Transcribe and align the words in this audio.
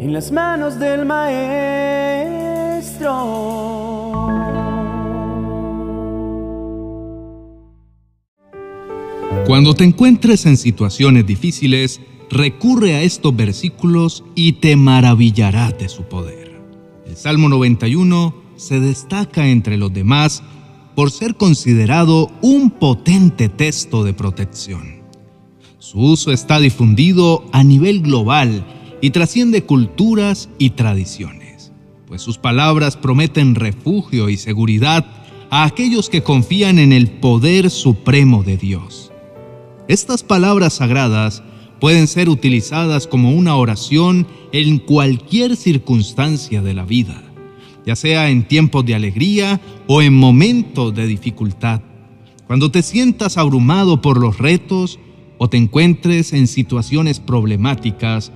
en 0.00 0.14
las 0.14 0.32
manos 0.32 0.78
del 0.78 1.04
Maestro. 1.04 1.50
Cuando 9.46 9.74
te 9.74 9.84
encuentres 9.84 10.46
en 10.46 10.56
situaciones 10.56 11.26
difíciles, 11.26 12.00
recurre 12.30 12.94
a 12.94 13.02
estos 13.02 13.36
versículos 13.36 14.24
y 14.34 14.52
te 14.52 14.74
maravillarás 14.74 15.78
de 15.78 15.90
su 15.90 16.04
poder. 16.04 16.58
El 17.06 17.16
Salmo 17.16 17.50
91 17.50 18.34
se 18.56 18.80
destaca 18.80 19.48
entre 19.48 19.76
los 19.76 19.92
demás 19.92 20.42
por 20.94 21.10
ser 21.10 21.34
considerado 21.34 22.30
un 22.40 22.70
potente 22.70 23.50
texto 23.50 24.02
de 24.02 24.14
protección. 24.14 25.02
Su 25.78 26.00
uso 26.00 26.32
está 26.32 26.58
difundido 26.58 27.44
a 27.52 27.62
nivel 27.62 28.00
global 28.00 28.64
y 29.00 29.10
trasciende 29.10 29.64
culturas 29.64 30.48
y 30.58 30.70
tradiciones, 30.70 31.72
pues 32.06 32.22
sus 32.22 32.38
palabras 32.38 32.96
prometen 32.96 33.54
refugio 33.54 34.28
y 34.28 34.36
seguridad 34.36 35.06
a 35.50 35.64
aquellos 35.64 36.08
que 36.08 36.22
confían 36.22 36.78
en 36.78 36.92
el 36.92 37.08
poder 37.08 37.70
supremo 37.70 38.42
de 38.42 38.56
Dios. 38.56 39.10
Estas 39.88 40.22
palabras 40.22 40.74
sagradas 40.74 41.42
pueden 41.80 42.06
ser 42.06 42.28
utilizadas 42.28 43.06
como 43.06 43.32
una 43.32 43.56
oración 43.56 44.26
en 44.52 44.78
cualquier 44.78 45.56
circunstancia 45.56 46.62
de 46.62 46.74
la 46.74 46.84
vida, 46.84 47.22
ya 47.86 47.96
sea 47.96 48.30
en 48.30 48.46
tiempos 48.46 48.84
de 48.84 48.94
alegría 48.94 49.60
o 49.86 50.02
en 50.02 50.14
momentos 50.14 50.94
de 50.94 51.06
dificultad. 51.06 51.80
Cuando 52.46 52.70
te 52.70 52.82
sientas 52.82 53.38
abrumado 53.38 54.02
por 54.02 54.20
los 54.20 54.38
retos 54.38 54.98
o 55.38 55.48
te 55.48 55.56
encuentres 55.56 56.32
en 56.32 56.46
situaciones 56.46 57.18
problemáticas, 57.18 58.30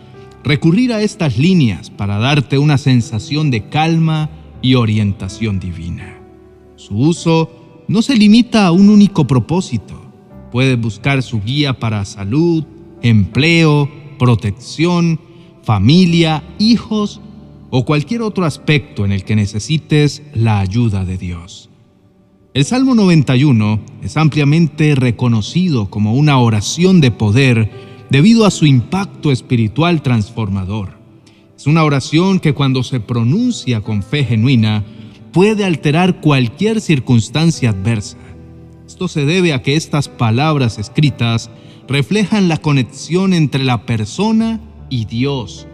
recurrir 0.44 0.92
a 0.92 1.02
estas 1.02 1.38
líneas 1.38 1.90
para 1.90 2.18
darte 2.18 2.58
una 2.58 2.78
sensación 2.78 3.50
de 3.50 3.68
calma 3.68 4.30
y 4.60 4.74
orientación 4.74 5.58
divina. 5.58 6.18
Su 6.76 6.96
uso 6.96 7.84
no 7.88 8.02
se 8.02 8.16
limita 8.16 8.66
a 8.66 8.72
un 8.72 8.90
único 8.90 9.26
propósito. 9.26 10.00
Puedes 10.52 10.78
buscar 10.78 11.22
su 11.22 11.40
guía 11.40 11.78
para 11.78 12.04
salud, 12.04 12.64
empleo, 13.02 13.90
protección, 14.18 15.18
familia, 15.62 16.44
hijos 16.58 17.20
o 17.70 17.84
cualquier 17.84 18.22
otro 18.22 18.44
aspecto 18.44 19.04
en 19.04 19.12
el 19.12 19.24
que 19.24 19.36
necesites 19.36 20.22
la 20.34 20.60
ayuda 20.60 21.04
de 21.04 21.18
Dios. 21.18 21.70
El 22.52 22.64
Salmo 22.64 22.94
91 22.94 23.80
es 24.02 24.16
ampliamente 24.16 24.94
reconocido 24.94 25.90
como 25.90 26.14
una 26.14 26.38
oración 26.38 27.00
de 27.00 27.10
poder 27.10 27.93
debido 28.10 28.46
a 28.46 28.50
su 28.50 28.66
impacto 28.66 29.32
espiritual 29.32 30.02
transformador. 30.02 30.98
Es 31.56 31.66
una 31.66 31.84
oración 31.84 32.40
que 32.40 32.52
cuando 32.52 32.82
se 32.82 33.00
pronuncia 33.00 33.80
con 33.80 34.02
fe 34.02 34.24
genuina 34.24 34.84
puede 35.32 35.64
alterar 35.64 36.20
cualquier 36.20 36.80
circunstancia 36.80 37.70
adversa. 37.70 38.18
Esto 38.86 39.08
se 39.08 39.24
debe 39.24 39.52
a 39.52 39.62
que 39.62 39.76
estas 39.76 40.08
palabras 40.08 40.78
escritas 40.78 41.50
reflejan 41.88 42.48
la 42.48 42.58
conexión 42.58 43.34
entre 43.34 43.64
la 43.64 43.86
persona 43.86 44.60
y 44.90 45.06
Dios, 45.06 45.66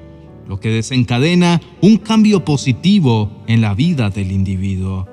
lo 0.49 0.61
que 0.61 0.71
desencadena 0.71 1.61
un 1.81 1.99
cambio 1.99 2.45
positivo 2.45 3.31
en 3.47 3.61
la 3.61 3.75
vida 3.75 4.11
del 4.11 4.33
individuo. 4.33 5.09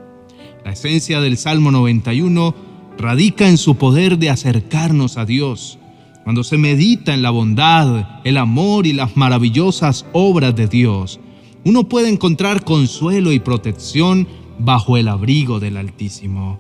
La 0.63 0.71
esencia 0.73 1.21
del 1.21 1.37
Salmo 1.37 1.71
91 1.71 2.55
radica 2.97 3.47
en 3.47 3.57
su 3.57 3.75
poder 3.75 4.17
de 4.17 4.29
acercarnos 4.29 5.17
a 5.17 5.25
Dios. 5.25 5.79
Cuando 6.27 6.43
se 6.43 6.57
medita 6.57 7.13
en 7.13 7.21
la 7.21 7.29
bondad, 7.29 8.19
el 8.25 8.35
amor 8.35 8.85
y 8.85 8.91
las 8.91 9.15
maravillosas 9.15 10.05
obras 10.11 10.53
de 10.57 10.67
Dios, 10.67 11.21
uno 11.63 11.87
puede 11.87 12.09
encontrar 12.09 12.65
consuelo 12.65 13.31
y 13.31 13.39
protección 13.39 14.27
bajo 14.59 14.97
el 14.97 15.07
abrigo 15.07 15.61
del 15.61 15.77
Altísimo. 15.77 16.59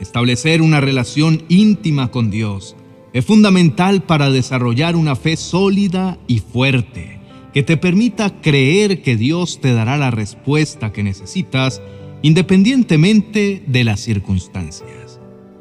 Establecer 0.00 0.60
una 0.60 0.82
relación 0.82 1.44
íntima 1.48 2.10
con 2.10 2.30
Dios 2.30 2.76
es 3.14 3.24
fundamental 3.24 4.02
para 4.02 4.28
desarrollar 4.28 4.96
una 4.96 5.16
fe 5.16 5.38
sólida 5.38 6.18
y 6.26 6.40
fuerte 6.40 7.20
que 7.54 7.62
te 7.62 7.78
permita 7.78 8.42
creer 8.42 9.00
que 9.00 9.16
Dios 9.16 9.62
te 9.62 9.72
dará 9.72 9.96
la 9.96 10.10
respuesta 10.10 10.92
que 10.92 11.02
necesitas 11.02 11.80
independientemente 12.20 13.62
de 13.66 13.84
las 13.84 14.00
circunstancias. 14.00 15.03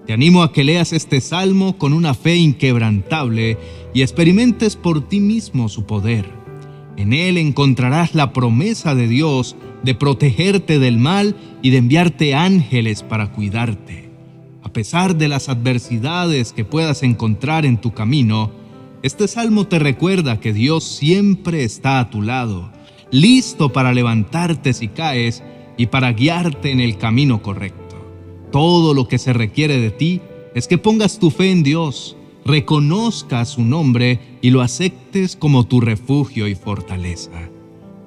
Te 0.05 0.11
animo 0.11 0.43
a 0.43 0.51
que 0.51 0.65
leas 0.65 0.91
este 0.91 1.21
salmo 1.21 1.77
con 1.77 1.93
una 1.93 2.13
fe 2.13 2.35
inquebrantable 2.35 3.57
y 3.93 4.01
experimentes 4.01 4.75
por 4.75 5.07
ti 5.07 5.21
mismo 5.21 5.69
su 5.69 5.85
poder. 5.85 6.29
En 6.97 7.13
él 7.13 7.37
encontrarás 7.37 8.13
la 8.13 8.33
promesa 8.33 8.95
de 8.95 9.07
Dios 9.07 9.55
de 9.83 9.95
protegerte 9.95 10.79
del 10.79 10.97
mal 10.97 11.35
y 11.61 11.69
de 11.69 11.77
enviarte 11.77 12.35
ángeles 12.35 13.01
para 13.01 13.31
cuidarte. 13.31 14.09
A 14.61 14.69
pesar 14.73 15.15
de 15.15 15.27
las 15.27 15.49
adversidades 15.49 16.51
que 16.51 16.65
puedas 16.65 17.03
encontrar 17.03 17.65
en 17.65 17.77
tu 17.77 17.93
camino, 17.93 18.51
este 19.03 19.27
salmo 19.27 19.67
te 19.67 19.79
recuerda 19.79 20.39
que 20.39 20.53
Dios 20.53 20.83
siempre 20.83 21.63
está 21.63 21.99
a 21.99 22.09
tu 22.09 22.21
lado, 22.21 22.71
listo 23.11 23.71
para 23.71 23.93
levantarte 23.93 24.73
si 24.73 24.87
caes 24.89 25.43
y 25.77 25.87
para 25.87 26.11
guiarte 26.13 26.71
en 26.71 26.79
el 26.79 26.97
camino 26.97 27.41
correcto. 27.41 27.82
Todo 28.53 28.93
lo 28.93 29.09
que 29.09 29.17
se 29.17 29.33
requiere 29.33 29.81
de 29.81 29.91
ti 29.91 30.21
es 30.55 30.69
que 30.69 30.77
pongas 30.77 31.19
tu 31.19 31.29
fe 31.29 31.51
en 31.51 31.63
Dios, 31.63 32.15
reconozcas 32.45 33.49
su 33.49 33.65
nombre 33.65 34.37
y 34.41 34.51
lo 34.51 34.61
aceptes 34.61 35.35
como 35.35 35.65
tu 35.65 35.81
refugio 35.81 36.47
y 36.47 36.55
fortaleza. 36.55 37.49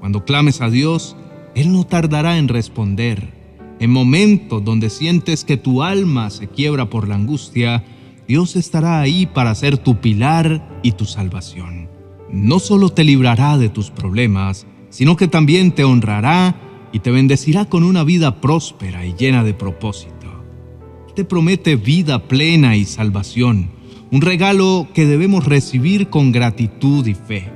Cuando 0.01 0.25
clames 0.25 0.63
a 0.63 0.71
Dios, 0.71 1.17
Él 1.55 1.71
no 1.71 1.85
tardará 1.85 2.39
en 2.39 2.49
responder 2.49 3.37
en 3.79 3.91
momentos 3.91 4.65
donde 4.65 4.89
sientes 4.89 5.45
que 5.45 5.59
tu 5.59 5.83
alma 5.83 6.31
se 6.31 6.49
quiebra 6.49 6.89
por 6.89 7.09
la 7.09 7.17
angustia, 7.17 7.85
Dios 8.27 8.57
estará 8.57 9.01
ahí 9.01 9.27
para 9.27 9.55
ser 9.55 9.77
tu 9.77 10.01
pilar 10.01 10.81
y 10.83 10.93
tu 10.93 11.05
salvación. 11.05 11.89
No 12.33 12.59
solo 12.59 12.89
te 12.89 13.05
librará 13.05 13.59
de 13.59 13.69
tus 13.69 13.91
problemas, 13.91 14.67
sino 14.89 15.17
que 15.17 15.29
también 15.29 15.73
te 15.73 15.85
honrará 15.85 16.57
y 16.93 17.01
te 17.01 17.11
bendecirá 17.11 17.67
con 17.67 17.83
una 17.83 18.03
vida 18.03 18.41
próspera 18.41 19.05
y 19.05 19.15
llena 19.15 19.45
de 19.45 19.53
propósito. 19.53 20.16
Te 21.17 21.25
promete 21.25 21.77
vida 21.77 22.29
plena 22.29 22.77
y 22.77 22.85
salvación, 22.85 23.71
un 24.11 24.21
regalo 24.21 24.87
que 24.93 25.07
debemos 25.07 25.47
recibir 25.47 26.11
con 26.11 26.31
gratitud 26.31 27.07
y 27.07 27.15
fe. 27.15 27.51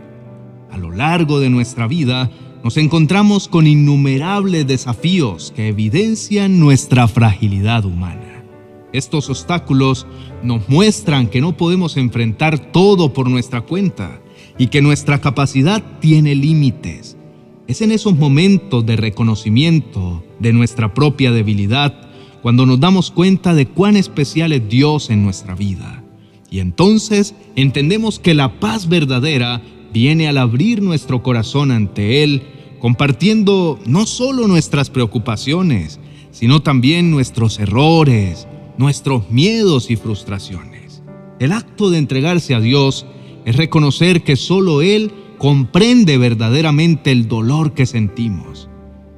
A 0.71 0.79
lo 0.79 0.91
largo 0.91 1.41
de 1.41 1.51
nuestra 1.51 1.87
vida, 1.87 2.31
nos 2.65 2.79
encontramos 2.79 3.49
con 3.49 3.67
innumerables 3.67 4.67
desafíos 4.67 5.53
que 5.55 5.69
evidencian 5.69 6.59
nuestra 6.59 7.07
fragilidad 7.07 7.85
humana. 7.85 8.47
Estos 8.95 9.29
obstáculos 9.29 10.07
nos 10.43 10.67
muestran 10.71 11.27
que 11.27 11.43
no 11.43 11.55
podemos 11.59 11.99
enfrentar 11.99 12.73
todo 12.73 13.13
por 13.13 13.29
nuestra 13.29 13.61
cuenta 13.61 14.23
y 14.57 14.69
que 14.69 14.81
nuestra 14.81 15.21
capacidad 15.21 15.85
tiene 16.01 16.35
límites. 16.35 17.19
Es 17.67 17.83
en 17.83 17.93
esos 17.93 18.17
momentos 18.17 18.87
de 18.87 18.97
reconocimiento 18.97 20.25
de 20.39 20.55
nuestra 20.55 20.95
propia 20.95 21.31
debilidad 21.31 22.10
cuando 22.43 22.67
nos 22.67 22.81
damos 22.81 23.11
cuenta 23.11 23.55
de 23.55 23.67
cuán 23.67 23.97
especial 23.97 24.53
es 24.53 24.69
Dios 24.69 25.11
en 25.11 25.23
nuestra 25.23 25.55
vida. 25.55 26.03
Y 26.51 26.61
entonces 26.61 27.35
entendemos 27.57 28.19
que 28.19 28.35
la 28.35 28.59
paz 28.59 28.89
verdadera 28.89 29.63
viene 29.93 30.29
al 30.29 30.39
abrir 30.39 30.83
nuestro 30.83 31.23
corazón 31.23 31.71
ante 31.71 32.23
Él, 32.23 32.43
compartiendo 32.81 33.79
no 33.87 34.07
solo 34.07 34.49
nuestras 34.49 34.91
preocupaciones, 34.91 36.01
sino 36.31 36.63
también 36.63 37.11
nuestros 37.11 37.59
errores, 37.59 38.47
nuestros 38.79 39.31
miedos 39.31 39.91
y 39.91 39.97
frustraciones. 39.97 41.03
El 41.39 41.53
acto 41.53 41.91
de 41.91 41.99
entregarse 41.99 42.55
a 42.55 42.61
Dios 42.61 43.07
es 43.45 43.57
reconocer 43.57 44.23
que 44.23 44.37
solo 44.37 44.83
Él 44.83 45.13
comprende 45.39 46.19
verdaderamente 46.19 47.13
el 47.13 47.29
dolor 47.29 47.73
que 47.73 47.87
sentimos. 47.87 48.69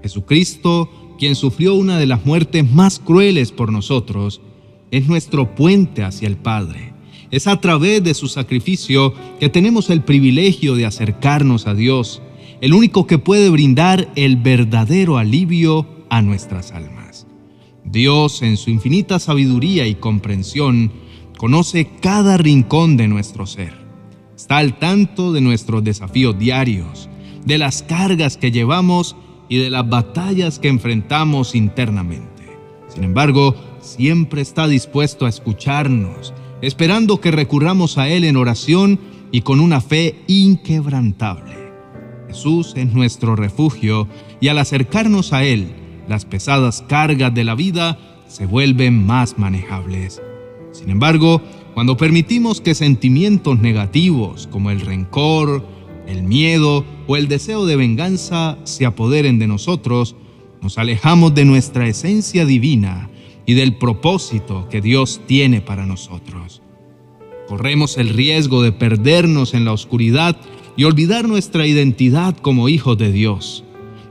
Jesucristo, 0.02 0.88
quien 1.22 1.36
sufrió 1.36 1.76
una 1.76 2.00
de 2.00 2.06
las 2.06 2.26
muertes 2.26 2.69
más 2.69 2.98
crueles 2.98 3.52
por 3.52 3.70
nosotros, 3.70 4.40
es 4.90 5.06
nuestro 5.06 5.54
puente 5.54 6.02
hacia 6.02 6.26
el 6.26 6.36
Padre 6.36 6.94
es 7.30 7.46
a 7.46 7.60
través 7.60 8.02
de 8.02 8.12
su 8.12 8.26
sacrificio 8.26 9.14
que 9.38 9.48
tenemos 9.48 9.88
el 9.88 10.02
privilegio 10.02 10.74
de 10.74 10.84
acercarnos 10.84 11.69
a 11.69 11.74
Dios, 11.74 12.22
el 12.60 12.74
único 12.74 13.06
que 13.06 13.19
puede 13.19 13.50
brindar 13.50 14.10
el 14.16 14.34
verdadero 14.34 15.16
alivio 15.16 15.86
a 16.10 16.22
nuestras 16.22 16.72
almas. 16.72 17.28
Dios, 17.84 18.42
en 18.42 18.56
su 18.56 18.70
infinita 18.70 19.20
sabiduría 19.20 19.86
y 19.86 19.94
comprensión, 19.94 20.90
conoce 21.38 21.88
cada 22.00 22.36
rincón 22.36 22.96
de 22.96 23.06
nuestro 23.06 23.46
ser. 23.46 23.75
Está 24.36 24.58
al 24.58 24.76
tanto 24.80 25.32
de 25.32 25.40
nuestros 25.40 25.84
desafíos 25.84 26.36
diarios, 26.36 27.08
de 27.46 27.58
las 27.58 27.84
cargas 27.84 28.36
que 28.36 28.50
llevamos 28.50 29.14
y 29.48 29.58
de 29.58 29.70
las 29.70 29.88
batallas 29.88 30.58
que 30.58 30.68
enfrentamos 30.68 31.54
internamente. 31.54 32.42
Sin 32.88 33.04
embargo, 33.04 33.54
siempre 33.80 34.42
está 34.42 34.68
dispuesto 34.68 35.26
a 35.26 35.28
escucharnos 35.28 36.32
esperando 36.62 37.20
que 37.20 37.32
recurramos 37.32 37.98
a 37.98 38.08
Él 38.08 38.24
en 38.24 38.36
oración 38.36 38.98
y 39.32 39.42
con 39.42 39.60
una 39.60 39.80
fe 39.80 40.22
inquebrantable. 40.28 41.52
Jesús 42.28 42.72
es 42.76 42.94
nuestro 42.94 43.36
refugio 43.36 44.08
y 44.40 44.48
al 44.48 44.58
acercarnos 44.58 45.32
a 45.32 45.44
Él, 45.44 45.74
las 46.08 46.24
pesadas 46.24 46.82
cargas 46.88 47.34
de 47.34 47.44
la 47.44 47.54
vida 47.54 47.98
se 48.28 48.46
vuelven 48.46 49.04
más 49.04 49.38
manejables. 49.38 50.22
Sin 50.70 50.88
embargo, 50.88 51.42
cuando 51.74 51.96
permitimos 51.96 52.60
que 52.60 52.74
sentimientos 52.74 53.58
negativos 53.58 54.48
como 54.50 54.70
el 54.70 54.80
rencor, 54.80 55.66
el 56.06 56.22
miedo 56.22 56.84
o 57.06 57.16
el 57.16 57.28
deseo 57.28 57.66
de 57.66 57.76
venganza 57.76 58.58
se 58.64 58.87
apoderen 58.87 59.38
de 59.38 59.46
nosotros, 59.46 60.16
nos 60.60 60.78
alejamos 60.78 61.34
de 61.34 61.44
nuestra 61.44 61.88
esencia 61.88 62.44
divina 62.44 63.10
y 63.46 63.54
del 63.54 63.76
propósito 63.76 64.69
que 64.69 64.81
Dios 64.81 65.20
tiene 65.26 65.60
para 65.60 65.87
nosotros. 65.87 66.62
Corremos 67.49 67.99
el 67.99 68.08
riesgo 68.10 68.62
de 68.62 68.72
perdernos 68.72 69.54
en 69.54 69.64
la 69.64 69.72
oscuridad 69.72 70.37
y 70.76 70.84
olvidar 70.84 71.28
nuestra 71.28 71.66
identidad 71.66 72.37
como 72.37 72.69
hijos 72.69 72.96
de 72.96 73.12
Dios. 73.12 73.64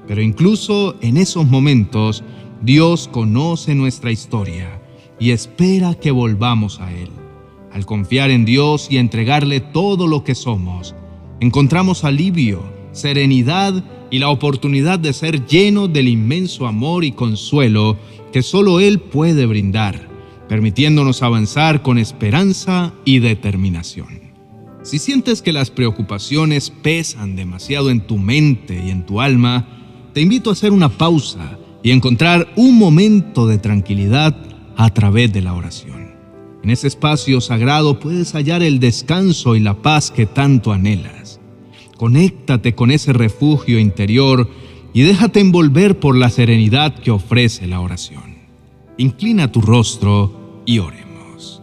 Pero 0.07 0.21
incluso 0.21 0.95
en 1.01 1.17
esos 1.17 1.47
momentos, 1.47 2.23
Dios 2.61 3.07
conoce 3.11 3.73
nuestra 3.73 4.11
historia 4.11 4.81
y 5.19 5.31
espera 5.31 5.95
que 5.95 6.11
volvamos 6.11 6.79
a 6.79 6.93
Él. 6.93 7.09
Al 7.71 7.85
confiar 7.85 8.31
en 8.31 8.43
Dios 8.43 8.87
y 8.89 8.97
entregarle 8.97 9.61
todo 9.61 10.05
lo 10.05 10.23
que 10.23 10.35
somos, 10.35 10.93
encontramos 11.41 12.05
alivio, 12.05 12.63
serenidad 12.93 13.83
y 14.11 14.19
la 14.19 14.29
oportunidad 14.29 14.99
de 14.99 15.11
ser 15.11 15.45
llenos 15.45 15.91
del 15.91 16.07
inmenso 16.07 16.67
amor 16.67 17.03
y 17.03 17.11
consuelo 17.11 17.97
que 18.31 18.43
solo 18.43 18.79
Él 18.79 18.99
puede 18.99 19.45
brindar, 19.47 20.07
permitiéndonos 20.47 21.23
avanzar 21.23 21.81
con 21.81 21.97
esperanza 21.97 22.93
y 23.05 23.19
determinación. 23.19 24.31
Si 24.83 24.99
sientes 24.99 25.41
que 25.41 25.51
las 25.51 25.71
preocupaciones 25.71 26.69
pesan 26.69 27.35
demasiado 27.35 27.89
en 27.89 28.01
tu 28.01 28.17
mente 28.17 28.81
y 28.85 28.91
en 28.91 29.05
tu 29.05 29.19
alma, 29.19 29.67
te 30.13 30.21
invito 30.21 30.49
a 30.49 30.53
hacer 30.53 30.71
una 30.71 30.89
pausa 30.89 31.57
y 31.81 31.91
encontrar 31.91 32.51
un 32.55 32.77
momento 32.77 33.47
de 33.47 33.57
tranquilidad 33.57 34.35
a 34.77 34.93
través 34.93 35.33
de 35.33 35.41
la 35.41 35.53
oración. 35.53 36.11
En 36.63 36.69
ese 36.69 36.87
espacio 36.87 37.41
sagrado 37.41 37.99
puedes 37.99 38.33
hallar 38.33 38.61
el 38.61 38.79
descanso 38.79 39.55
y 39.55 39.59
la 39.59 39.81
paz 39.81 40.11
que 40.11 40.27
tanto 40.27 40.71
anhelas. 40.71 41.20
Conéctate 42.01 42.73
con 42.73 42.89
ese 42.89 43.13
refugio 43.13 43.77
interior 43.77 44.49
y 44.91 45.03
déjate 45.03 45.39
envolver 45.39 45.99
por 45.99 46.17
la 46.17 46.31
serenidad 46.31 46.95
que 46.95 47.11
ofrece 47.11 47.67
la 47.67 47.79
oración. 47.79 48.39
Inclina 48.97 49.51
tu 49.51 49.61
rostro 49.61 50.63
y 50.65 50.79
oremos. 50.79 51.61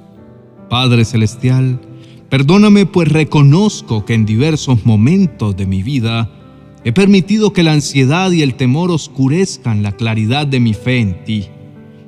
Padre 0.70 1.05
Celestial, 1.05 1.81
Perdóname 2.29 2.87
pues 2.87 3.08
reconozco 3.08 4.05
que 4.05 4.14
en 4.14 4.26
diversos 4.26 4.87
momentos 4.87 5.56
de 5.56 5.67
mi 5.67 5.82
vida 5.82 6.31
he 6.85 6.93
permitido 6.93 7.52
que 7.52 7.64
la 7.64 7.73
ansiedad 7.73 8.31
y 8.31 8.43
el 8.43 8.55
temor 8.55 8.93
oscurezcan 8.93 9.82
la 9.82 9.90
claridad 9.90 10.46
de 10.46 10.61
mi 10.61 10.73
fe 10.73 11.00
en 11.00 11.25
ti. 11.25 11.46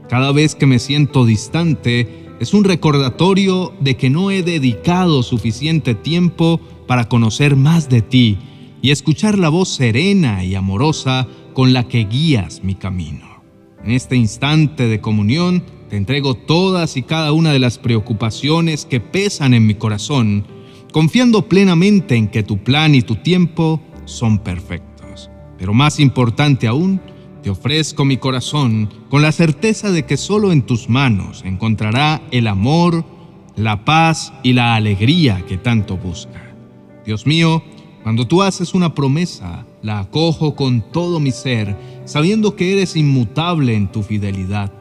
Cada 0.08 0.30
vez 0.30 0.54
que 0.54 0.66
me 0.66 0.78
siento 0.78 1.26
distante 1.26 2.28
es 2.38 2.54
un 2.54 2.62
recordatorio 2.62 3.72
de 3.80 3.96
que 3.96 4.08
no 4.08 4.30
he 4.30 4.44
dedicado 4.44 5.24
suficiente 5.24 5.96
tiempo 5.96 6.60
para 6.90 7.08
conocer 7.08 7.54
más 7.54 7.88
de 7.88 8.02
ti 8.02 8.36
y 8.82 8.90
escuchar 8.90 9.38
la 9.38 9.48
voz 9.48 9.68
serena 9.68 10.42
y 10.42 10.56
amorosa 10.56 11.28
con 11.52 11.72
la 11.72 11.86
que 11.86 12.04
guías 12.04 12.64
mi 12.64 12.74
camino. 12.74 13.44
En 13.84 13.92
este 13.92 14.16
instante 14.16 14.88
de 14.88 15.00
comunión, 15.00 15.62
te 15.88 15.96
entrego 15.96 16.34
todas 16.34 16.96
y 16.96 17.04
cada 17.04 17.30
una 17.30 17.52
de 17.52 17.60
las 17.60 17.78
preocupaciones 17.78 18.86
que 18.86 18.98
pesan 18.98 19.54
en 19.54 19.68
mi 19.68 19.76
corazón, 19.76 20.44
confiando 20.92 21.48
plenamente 21.48 22.16
en 22.16 22.26
que 22.26 22.42
tu 22.42 22.58
plan 22.58 22.96
y 22.96 23.02
tu 23.02 23.14
tiempo 23.14 23.80
son 24.04 24.40
perfectos. 24.40 25.30
Pero 25.58 25.72
más 25.72 26.00
importante 26.00 26.66
aún, 26.66 27.00
te 27.44 27.50
ofrezco 27.50 28.04
mi 28.04 28.16
corazón 28.16 28.90
con 29.08 29.22
la 29.22 29.30
certeza 29.30 29.92
de 29.92 30.06
que 30.06 30.16
solo 30.16 30.50
en 30.50 30.62
tus 30.62 30.88
manos 30.88 31.44
encontrará 31.44 32.20
el 32.32 32.48
amor, 32.48 33.04
la 33.54 33.84
paz 33.84 34.32
y 34.42 34.54
la 34.54 34.74
alegría 34.74 35.44
que 35.46 35.56
tanto 35.56 35.96
busca. 35.96 36.49
Dios 37.10 37.26
mío, 37.26 37.62
cuando 38.02 38.26
tú 38.26 38.42
haces 38.42 38.72
una 38.72 38.94
promesa, 38.94 39.66
la 39.82 39.98
acojo 39.98 40.54
con 40.54 40.80
todo 40.92 41.20
mi 41.20 41.32
ser, 41.32 41.76
sabiendo 42.04 42.56
que 42.56 42.72
eres 42.72 42.96
inmutable 42.96 43.74
en 43.74 43.90
tu 43.90 44.02
fidelidad 44.02 44.72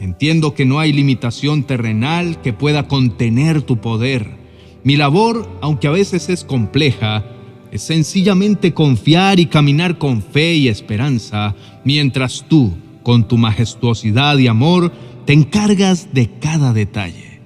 Entiendo 0.00 0.54
que 0.54 0.64
no 0.64 0.78
hay 0.78 0.92
limitación 0.92 1.64
terrenal 1.64 2.40
que 2.40 2.52
pueda 2.52 2.86
contener 2.86 3.62
tu 3.62 3.78
poder. 3.78 4.36
Mi 4.84 4.96
labor, 4.96 5.48
aunque 5.60 5.88
a 5.88 5.90
veces 5.90 6.28
es 6.28 6.44
compleja, 6.44 7.24
es 7.72 7.82
sencillamente 7.82 8.72
confiar 8.72 9.40
y 9.40 9.46
caminar 9.46 9.98
con 9.98 10.22
fe 10.22 10.54
y 10.54 10.68
esperanza, 10.68 11.56
mientras 11.84 12.44
tú, 12.48 12.72
con 13.02 13.26
tu 13.26 13.38
majestuosidad 13.38 14.38
y 14.38 14.46
amor, 14.46 14.92
te 15.26 15.32
encargas 15.32 16.14
de 16.14 16.30
cada 16.38 16.72
detalle. 16.72 17.40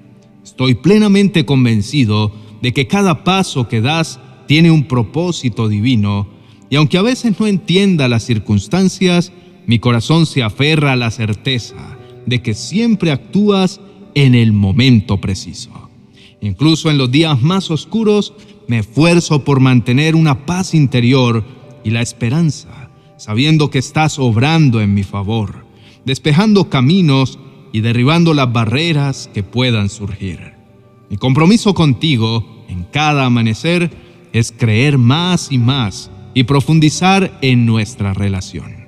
Estoy 0.44 0.74
plenamente 0.74 1.46
convencido 1.46 2.32
de 2.62 2.72
que 2.72 2.86
cada 2.86 3.24
paso 3.24 3.68
que 3.68 3.80
das 3.80 4.18
tiene 4.46 4.70
un 4.70 4.84
propósito 4.84 5.68
divino, 5.68 6.28
y 6.70 6.76
aunque 6.76 6.96
a 6.96 7.02
veces 7.02 7.38
no 7.38 7.46
entienda 7.46 8.08
las 8.08 8.22
circunstancias, 8.24 9.32
mi 9.66 9.78
corazón 9.78 10.24
se 10.24 10.42
aferra 10.42 10.92
a 10.92 10.96
la 10.96 11.10
certeza 11.10 11.98
de 12.24 12.40
que 12.40 12.54
siempre 12.54 13.10
actúas 13.10 13.80
en 14.14 14.34
el 14.34 14.52
momento 14.52 15.20
preciso. 15.20 15.70
Incluso 16.40 16.90
en 16.90 16.98
los 16.98 17.10
días 17.10 17.40
más 17.42 17.70
oscuros, 17.70 18.34
me 18.68 18.78
esfuerzo 18.78 19.44
por 19.44 19.60
mantener 19.60 20.14
una 20.14 20.46
paz 20.46 20.74
interior 20.74 21.44
y 21.84 21.90
la 21.90 22.00
esperanza, 22.00 22.90
sabiendo 23.16 23.70
que 23.70 23.78
estás 23.78 24.18
obrando 24.18 24.80
en 24.80 24.94
mi 24.94 25.02
favor, 25.02 25.66
despejando 26.04 26.68
caminos 26.68 27.38
y 27.72 27.80
derribando 27.80 28.34
las 28.34 28.52
barreras 28.52 29.30
que 29.32 29.42
puedan 29.42 29.88
surgir. 29.88 30.61
Mi 31.12 31.18
compromiso 31.18 31.74
contigo 31.74 32.64
en 32.70 32.84
cada 32.84 33.26
amanecer 33.26 33.90
es 34.32 34.50
creer 34.50 34.96
más 34.96 35.52
y 35.52 35.58
más 35.58 36.10
y 36.32 36.44
profundizar 36.44 37.38
en 37.42 37.66
nuestra 37.66 38.14
relación. 38.14 38.86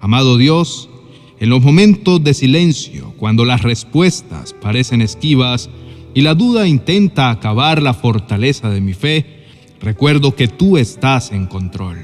Amado 0.00 0.36
Dios, 0.36 0.90
en 1.38 1.48
los 1.48 1.62
momentos 1.62 2.24
de 2.24 2.34
silencio, 2.34 3.14
cuando 3.18 3.44
las 3.44 3.62
respuestas 3.62 4.52
parecen 4.52 5.00
esquivas 5.00 5.70
y 6.12 6.22
la 6.22 6.34
duda 6.34 6.66
intenta 6.66 7.30
acabar 7.30 7.80
la 7.80 7.94
fortaleza 7.94 8.68
de 8.68 8.80
mi 8.80 8.92
fe, 8.92 9.44
recuerdo 9.80 10.34
que 10.34 10.48
tú 10.48 10.76
estás 10.76 11.30
en 11.30 11.46
control. 11.46 11.98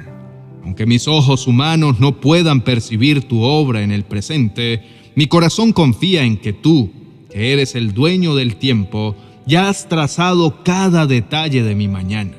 Aunque 0.62 0.87
mis 0.87 1.09
ojos 1.09 1.49
humanos 1.49 1.99
no 1.99 2.21
puedan 2.21 2.61
percibir 2.61 3.25
tu 3.25 3.43
obra 3.43 3.83
en 3.83 3.90
el 3.90 4.05
presente, 4.05 4.85
mi 5.17 5.26
corazón 5.26 5.73
confía 5.73 6.23
en 6.23 6.37
que 6.37 6.52
tú, 6.52 6.93
que 7.33 7.52
eres 7.52 7.75
el 7.75 7.95
dueño 7.95 8.37
del 8.37 8.55
tiempo, 8.55 9.17
ya 9.47 9.69
has 9.69 9.88
trazado 9.88 10.62
cada 10.62 11.07
detalle 11.07 11.62
de 11.62 11.75
mi 11.75 11.88
mañana. 11.88 12.37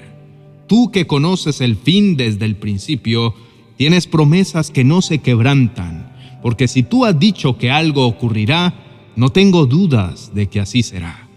Tú 0.68 0.92
que 0.92 1.08
conoces 1.08 1.62
el 1.62 1.78
fin 1.78 2.18
desde 2.18 2.46
el 2.46 2.58
principio, 2.58 3.34
tienes 3.78 4.08
promesas 4.08 4.70
que 4.70 4.84
no 4.84 5.02
se 5.02 5.20
quebrantan 5.20 6.08
porque 6.42 6.68
si 6.68 6.84
tú 6.84 7.06
has 7.06 7.20
dicho 7.20 7.58
que 7.58 7.72
algo 7.72 8.06
ocurrirá, 8.06 8.74
no 9.16 9.30
tengo 9.30 9.66
dudas 9.66 10.34
de 10.34 10.48
que 10.48 10.60
así 10.60 10.84
será. 10.84 11.28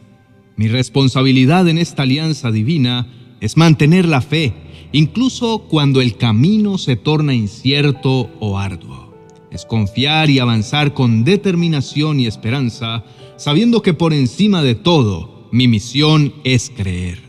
Mi 0.57 0.69
responsabilidad 0.69 1.69
en 1.69 1.79
esta 1.79 2.03
alianza 2.03 2.51
divina 2.51 3.09
es 3.41 3.57
mantener 3.57 4.07
la 4.07 4.21
fe, 4.21 4.53
incluso 4.93 5.67
cuando 5.69 6.01
el 6.01 6.17
camino 6.17 6.77
se 6.77 6.97
torna 6.97 7.35
incierto 7.35 8.31
o 8.39 8.59
arduo. 8.59 9.15
Es 9.51 9.65
confiar 9.65 10.31
y 10.31 10.39
avanzar 10.39 10.95
con 10.95 11.25
determinación 11.25 12.21
y 12.21 12.27
esperanza, 12.27 13.05
sabiendo 13.37 13.83
que 13.83 13.95
por 13.95 14.13
encima 14.13 14.63
de 14.63 14.75
todo, 14.75 15.40
mi 15.53 15.69
misión 15.69 16.35
es 16.45 16.71
creer. 16.75 17.21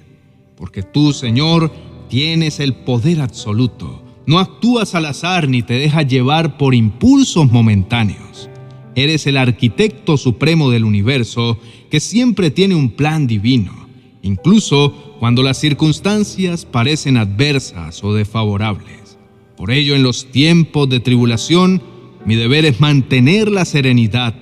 Porque 0.56 0.84
tú, 0.84 1.14
Señor, 1.14 1.72
tienes 2.10 2.60
el 2.60 2.74
poder 2.74 3.22
absoluto 3.22 4.02
no 4.26 4.40
actúas 4.40 4.94
al 4.96 5.08
azar 5.08 5.50
ni 5.50 5.64
te 5.64 5.74
dejas 5.74 6.08
llevar 6.08 6.58
por 6.58 6.76
impulsos 6.76 7.52
momentáneos. 7.52 8.50
Eres 8.96 9.26
el 9.26 9.38
arquitecto 9.38 10.16
supremo 10.18 10.70
del 10.70 10.84
universo 10.84 11.60
que 11.90 12.00
siempre 12.00 12.52
tiene 12.52 12.76
un 12.76 12.92
plan 12.92 13.26
divino, 13.26 13.88
incluso 14.22 15.16
cuando 15.20 15.44
las 15.44 15.60
circunstancias 15.60 16.66
parecen 16.66 17.18
adversas 17.18 18.04
o 18.04 18.14
desfavorables. 18.14 19.18
Por 19.58 19.72
ello, 19.72 19.96
en 19.96 20.04
los 20.04 20.32
tiempos 20.32 20.88
de 20.90 21.00
tribulación, 21.00 21.82
mi 22.26 22.36
deber 22.36 22.66
es 22.66 22.80
mantener 22.80 23.50
la 23.50 23.66
serenidad, 23.66 24.36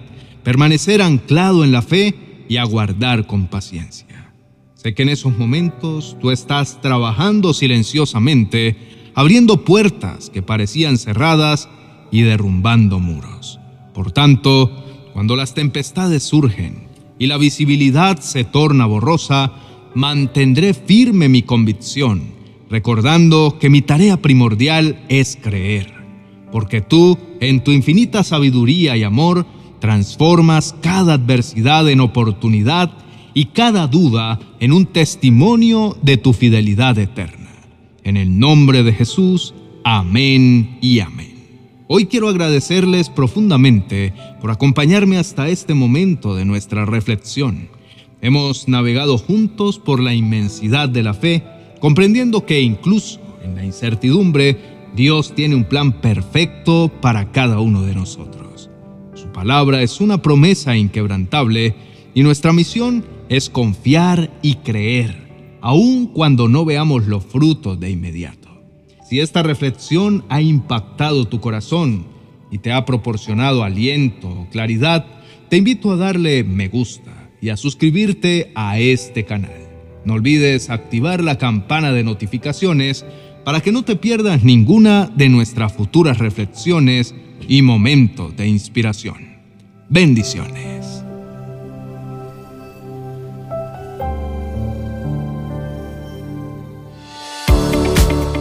permanecer 0.44 1.02
anclado 1.02 1.64
en 1.64 1.72
la 1.72 1.82
fe 1.82 2.14
y 2.50 2.58
aguardar 2.58 3.26
con 3.28 3.48
paciencia. 3.48 4.34
Sé 4.76 4.94
que 4.94 5.04
en 5.04 5.10
esos 5.10 5.38
momentos 5.38 6.18
tú 6.20 6.32
estás 6.32 6.82
trabajando 6.82 7.54
silenciosamente 7.54 8.76
abriendo 9.16 9.64
puertas 9.64 10.30
que 10.30 10.42
parecían 10.42 10.98
cerradas 10.98 11.70
y 12.12 12.24
derrumbando 12.24 13.00
muros. 13.00 13.60
Por 13.94 14.12
tanto, 14.12 14.86
cuando 15.14 15.38
las 15.38 15.54
tempestades 15.54 16.24
surgen 16.24 16.90
y 17.18 17.28
la 17.28 17.38
visibilidad 17.38 18.20
se 18.20 18.44
torna 18.44 18.86
borrosa, 18.86 19.54
mantendré 19.96 20.74
firme 20.74 21.30
mi 21.30 21.44
convicción 21.44 22.40
recordando 22.70 23.58
que 23.60 23.70
mi 23.70 23.82
tarea 23.82 24.18
primordial 24.18 25.04
es 25.10 25.38
creer, 25.42 25.92
porque 26.52 26.82
tú, 26.82 27.18
en 27.40 27.64
tu 27.64 27.72
infinita 27.72 28.24
sabiduría 28.24 28.96
y 28.96 29.04
amor, 29.04 29.46
transformas 29.80 30.76
cada 30.82 31.14
adversidad 31.14 31.90
en 31.90 32.00
oportunidad 32.00 32.92
y 33.34 33.46
cada 33.46 33.88
duda 33.88 34.40
en 34.60 34.74
un 34.74 34.86
testimonio 34.86 35.98
de 36.02 36.18
tu 36.18 36.34
fidelidad 36.34 36.98
eterna. 36.98 37.50
En 38.04 38.18
el 38.18 38.40
nombre 38.40 38.84
de 38.84 38.94
Jesús, 38.94 39.54
amén 39.84 40.78
y 40.82 41.00
amén. 41.00 41.40
Hoy 41.88 42.06
quiero 42.06 42.28
agradecerles 42.28 43.10
profundamente 43.10 44.14
por 44.42 44.52
acompañarme 44.52 45.18
hasta 45.18 45.48
este 45.50 45.74
momento 45.74 46.36
de 46.36 46.46
nuestra 46.46 46.86
reflexión. 46.86 47.70
Hemos 48.22 48.68
navegado 48.68 49.18
juntos 49.18 49.80
por 49.80 50.00
la 50.00 50.14
inmensidad 50.14 50.90
de 50.90 51.04
la 51.04 51.14
fe, 51.14 51.44
comprendiendo 51.80 52.46
que 52.46 52.62
incluso 52.62 53.20
en 53.44 53.56
la 53.56 53.66
incertidumbre, 53.66 54.58
Dios 54.96 55.34
tiene 55.34 55.56
un 55.56 55.64
plan 55.64 55.94
perfecto 55.94 56.92
para 57.02 57.32
cada 57.32 57.60
uno 57.60 57.82
de 57.82 57.96
nosotros. 57.96 58.39
Palabra 59.40 59.82
es 59.82 60.02
una 60.02 60.22
promesa 60.22 60.76
inquebrantable 60.76 61.74
y 62.14 62.24
nuestra 62.24 62.52
misión 62.52 63.06
es 63.30 63.50
confiar 63.50 64.38
y 64.42 64.56
creer, 64.56 65.56
aun 65.62 66.08
cuando 66.08 66.50
no 66.50 66.66
veamos 66.66 67.08
los 67.08 67.24
frutos 67.24 67.80
de 67.80 67.90
inmediato. 67.90 68.50
Si 69.10 69.22
esta 69.22 69.42
reflexión 69.42 70.26
ha 70.28 70.42
impactado 70.42 71.30
tu 71.30 71.40
corazón 71.40 72.06
y 72.52 72.58
te 72.58 72.74
ha 72.74 72.84
proporcionado 72.84 73.64
aliento 73.64 74.28
o 74.28 74.50
claridad, 74.50 75.06
te 75.48 75.56
invito 75.56 75.94
a 75.94 75.96
darle 75.96 76.44
me 76.44 76.68
gusta 76.68 77.30
y 77.40 77.48
a 77.48 77.56
suscribirte 77.56 78.52
a 78.56 78.78
este 78.78 79.24
canal. 79.24 79.70
No 80.04 80.16
olvides 80.16 80.70
activar 80.70 81.24
la 81.24 81.38
campana 81.38 81.94
de 81.94 82.04
notificaciones 82.04 83.06
para 83.46 83.62
que 83.62 83.72
no 83.72 83.84
te 83.84 83.96
pierdas 83.96 84.44
ninguna 84.44 85.10
de 85.16 85.30
nuestras 85.30 85.72
futuras 85.72 86.18
reflexiones 86.18 87.16
y 87.48 87.62
momentos 87.62 88.36
de 88.36 88.50
inspiración. 88.50 89.29
Bendiciones. 89.92 91.04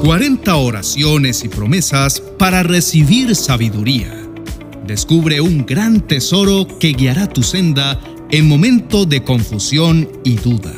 40 0.02 0.57
oraciones 0.57 1.45
y 1.45 1.49
promesas 1.49 2.21
para 2.38 2.62
recibir 2.62 3.35
sabiduría. 3.35 4.14
Descubre 4.87 5.40
un 5.40 5.64
gran 5.64 6.02
tesoro 6.02 6.67
que 6.78 6.93
guiará 6.93 7.26
tu 7.28 7.43
senda 7.43 7.99
en 8.31 8.47
momentos 8.47 9.09
de 9.09 9.25
confusión 9.25 10.07
y 10.25 10.37
duda. 10.37 10.75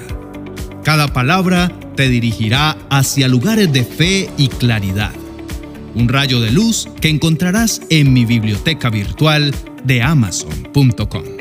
Cada 0.85 1.13
palabra 1.13 1.73
te 1.97 2.09
dirigirá 2.09 2.79
hacia 2.91 3.27
lugares 3.27 3.73
de 3.73 3.85
fe 3.85 4.31
y 4.37 4.47
claridad. 4.47 5.13
Un 5.97 6.09
rayo 6.09 6.41
de 6.41 6.53
luz 6.53 6.89
que 7.01 7.09
encontrarás 7.09 7.83
en 7.91 8.13
mi 8.13 8.25
biblioteca 8.25 8.89
virtual 8.89 9.53
de 9.85 10.03
amazon.com. 10.03 11.40